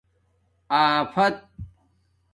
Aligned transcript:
آفت 0.69 1.37